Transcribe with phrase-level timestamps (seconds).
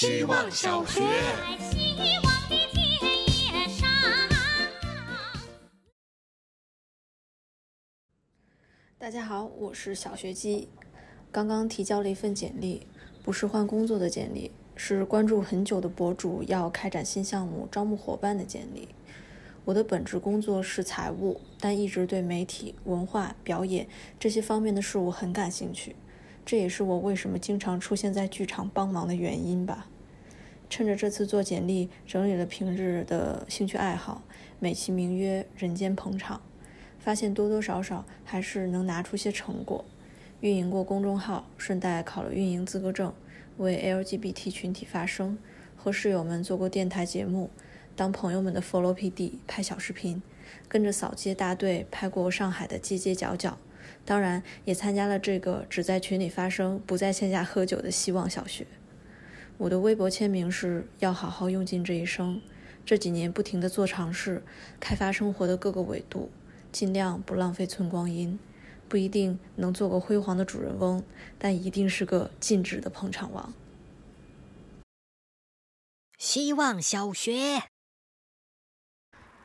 [0.00, 1.00] 希望小学。
[8.96, 10.68] 大家好，我是小学鸡。
[11.32, 12.86] 刚刚提交了一份简历，
[13.24, 18.86] 不是换工作的简历，是关注很久的博主要开展新项目、招募伙伴的简历。
[19.64, 23.88] 我的本职工作是财务，但一直对媒体、文化、表演
[24.20, 25.96] 这些方面的事物很感兴趣。
[26.48, 29.86] 这也是我为什么经常出现在剧场帮忙的原因吧。
[30.70, 34.22] 趁着这次做简历，整理了平日的兴趣爱好，
[34.58, 36.40] 美其名曰“人间捧场”。
[36.98, 39.84] 发现多多少少还是能拿出些成果。
[40.40, 43.12] 运营过公众号，顺带考了运营资格证，
[43.58, 45.36] 为 LGBT 群体发声。
[45.76, 47.50] 和室友们做过电台节目，
[47.98, 50.22] 当朋友们的 follow PD 拍小视频，
[50.68, 53.58] 跟着扫街大队拍过上海的街街角角。
[54.04, 58.68] 当然，也参加了这个只在群里发声、不在线下喝酒的希望小学。
[59.56, 62.40] 我的微博签名是要好好用尽这一生。
[62.86, 64.44] 这几年不停地做尝试，
[64.78, 66.30] 开发生活的各个维度。
[66.70, 68.38] 尽量不浪费寸光阴，
[68.88, 71.02] 不一定能做个辉煌的主人翁，
[71.36, 73.52] 但一定是个尽职的捧场王。
[76.16, 77.62] 希望小学，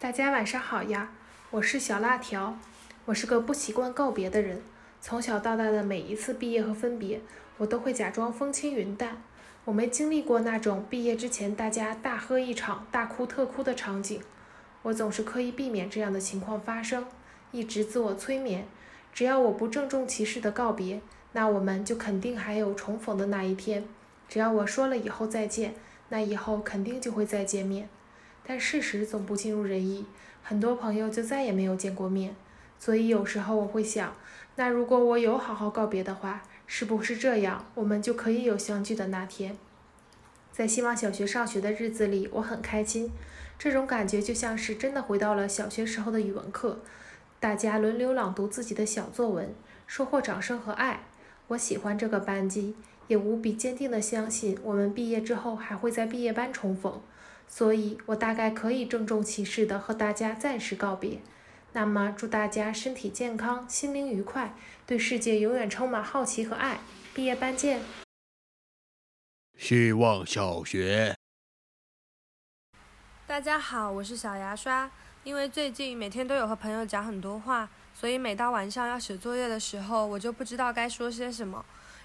[0.04, 1.12] 大家晚上好呀，
[1.50, 2.58] 我是小辣条，
[3.06, 4.62] 我是个不习惯告别的人。
[5.00, 7.22] 从小到大的每一次毕业和分别，
[7.58, 9.24] 我都会假装风轻云淡。
[9.64, 14.20] 我没经历过那种毕业之前大家大喝一场、大哭特哭的场景。
[14.82, 17.06] 我总是刻意避免这样的情况发生，
[17.54, 18.68] 一直自我催眠。
[19.14, 21.00] 只要我不郑重其事的告别，
[21.32, 23.86] 那我们就肯定还有重逢的那一天。
[24.28, 25.76] 只要我说了以后再见，
[26.10, 27.88] 那以后肯定就会再见面。
[28.46, 30.06] 但事实总不尽如人意，
[30.44, 32.36] 很多朋友就再也没有见过面。
[32.78, 34.14] 所以有时候我会想，
[34.56, 39.58] 那如果我有好好告别的话，是不是这样，我们就可以有相聚的那天？
[40.52, 43.10] 在希望小学上学的日子里，我很开心。
[43.58, 46.80] 这种感觉就像是真的回到了小学时候的语文课，
[47.40, 49.54] 大家轮流朗读自己的小作文，
[49.88, 51.04] 收获掌声和爱。
[51.48, 52.76] 我喜欢这个班级，
[53.08, 57.02] 也无比坚定地相信我们毕业之后还会在毕业班重逢。
[57.56, 61.20] 所以，我大概可以郑重其事的和大家暂时告别。
[61.74, 64.56] 那么，祝大家身体健康，心灵愉快，
[64.88, 66.80] 对世界永远充满好奇和爱。
[67.14, 67.80] 毕业班见。
[69.56, 71.16] 希望小学。
[73.28, 74.90] 大家好，我是小牙刷。
[75.24, 81.64] 因为最近每天都有和朋友讲很多话，所以每到晚上要写作业的时候，我就不知道该说些什么。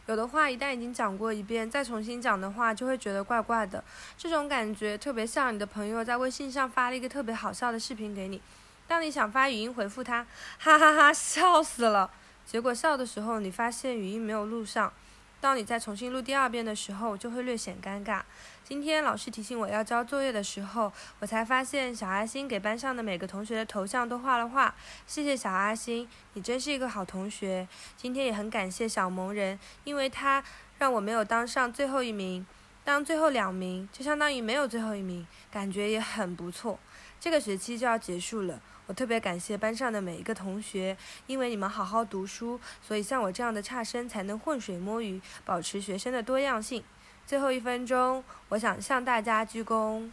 [0.09, 3.85] 有的话一旦已经讲过一遍，再重新讲的话，就会觉得怪怪的。
[4.17, 8.41] 这种感觉特别像你的朋友在微信上发了一个特别好笑的视频给你，
[8.87, 10.27] 当你想发语音回复他，
[10.59, 12.11] 哈哈哈，笑死了。
[12.47, 14.91] 结果笑的时候，你发现语音没有录上。
[15.41, 18.22] 当你再重新录第二遍的时候，就会略显尴尬。
[18.65, 24.75] 今天老师提醒我要交作业的时候，我才发现小阿星给班上的每个同学的头像都画了画。
[25.06, 27.66] 谢谢小阿星，你真是一个好同学。
[27.97, 30.43] 今天也很感谢小萌人，因为他
[30.78, 32.44] 让我没有当上最后一名，
[32.84, 36.78] 当最后两名就相当于没有最后一名，感觉也很不错。
[37.21, 38.61] 这个学期就要结束了。
[38.87, 40.97] 我特别感谢班上的每一个同学，
[41.27, 46.83] 因为你们好好读书，所以像我这样的差生才能浑水摸鱼，保持学生的多样性。
[47.27, 50.11] 最后一分钟，我想向大家鞠躬。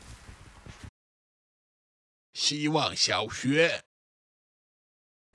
[2.34, 3.82] 希望小学，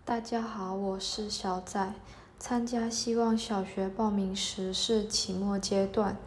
[0.05, 1.95] 大家好，我是小仔。
[2.39, 6.19] 参加希望小学报名时是期末阶段，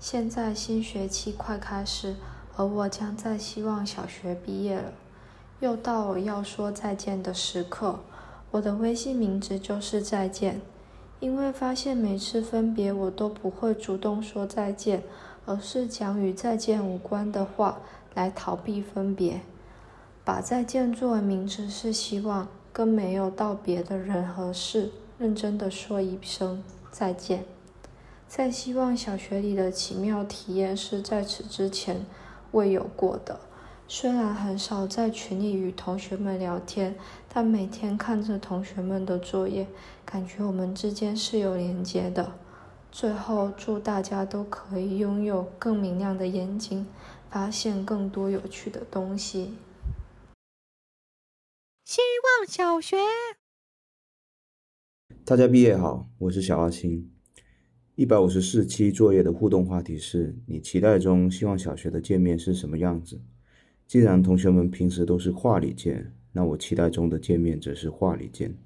[0.00, 2.16] 现在新学期快开始，
[2.56, 4.92] 而我将在希望小学毕业了。
[5.60, 8.00] 又到了要说再见的时刻，
[8.50, 10.60] 我的微信名字就是再见。
[11.20, 15.04] 因为发现每次分别我都不会主动说再见，
[15.46, 17.80] 而是讲与再见无关的话
[18.14, 19.40] 来逃避分别。
[20.24, 27.44] 把再见作为名字是希望跟没有道别的人和事认真的说一声再见。
[28.26, 32.04] 在希望小学里的奇妙体验是在此之前
[32.52, 33.40] 未有过的。
[33.88, 36.96] 虽然很少在群里与同学们聊天，
[37.28, 39.66] 但每天看着同学们的作业，
[40.06, 42.32] 感觉我们之间是有连接的。
[42.90, 46.86] 最后，祝大家都可以拥有更明亮的眼睛，
[47.28, 49.54] 发现更多有趣的东西。
[51.84, 52.00] 希
[52.38, 52.96] 望小学，
[55.24, 57.10] 大家毕业好，我是小阿星。
[58.02, 63.20] 一百五十四期作业的互动话题是你期待中希望小学的见面是什么样子？
[63.86, 68.56] 既然同学们平时都是话里见，那我期待中的见面则是话里见。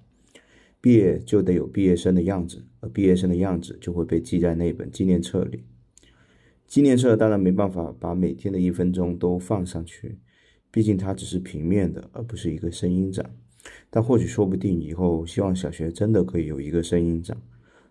[0.80, 5.64] 毕业就得有毕业生的样子，而毕业生的样子就会被记在那本纪念册里。
[6.66, 10.16] 纪念册当然没办法把每天的一分钟都放上去，
[10.70, 13.30] 毕竟它只是平面的，而不是一个声音展。
[13.90, 17.36] 但或许说不定以后，希望小学真的可以有一个声音展，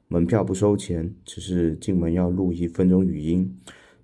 [0.07, 3.55] 门票不收钱，只是进门要录一分钟语音，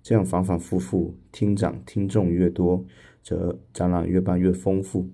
[0.02, 2.84] 这样反反复复，听长听众越多，
[3.22, 5.08] 则展览越办越丰富。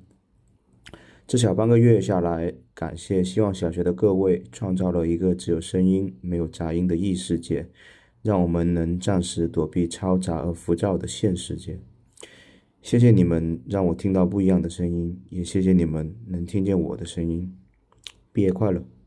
[1.26, 7.69] 这小半个月下来，感谢希望小学的各位，创造了一个只有声音没有杂音的异世界。
[8.20, 11.79] 让我们能暂时躲避嘈杂而浮躁的现世界。
[12.82, 17.56] 谢谢你们让我听到不一样的声音，也谢谢你们能听见我的声音。
[18.32, 18.98] 毕业快乐！